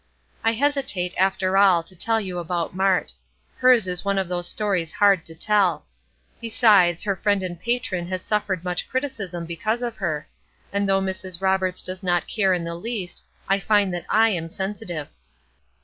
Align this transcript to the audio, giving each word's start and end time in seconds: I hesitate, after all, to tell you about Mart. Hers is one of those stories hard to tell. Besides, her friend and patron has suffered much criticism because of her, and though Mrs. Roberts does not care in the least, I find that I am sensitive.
I 0.43 0.53
hesitate, 0.53 1.13
after 1.15 1.55
all, 1.57 1.83
to 1.83 1.95
tell 1.95 2.19
you 2.19 2.39
about 2.39 2.73
Mart. 2.75 3.13
Hers 3.57 3.87
is 3.87 4.03
one 4.03 4.17
of 4.17 4.27
those 4.29 4.49
stories 4.49 4.93
hard 4.93 5.23
to 5.27 5.35
tell. 5.35 5.85
Besides, 6.41 7.03
her 7.03 7.15
friend 7.15 7.43
and 7.43 7.61
patron 7.61 8.07
has 8.07 8.23
suffered 8.23 8.63
much 8.63 8.89
criticism 8.89 9.45
because 9.45 9.83
of 9.83 9.97
her, 9.97 10.27
and 10.73 10.89
though 10.89 11.01
Mrs. 11.01 11.39
Roberts 11.39 11.83
does 11.83 12.01
not 12.01 12.25
care 12.27 12.51
in 12.51 12.63
the 12.63 12.73
least, 12.73 13.21
I 13.47 13.59
find 13.59 13.93
that 13.93 14.07
I 14.09 14.29
am 14.29 14.49
sensitive. 14.49 15.07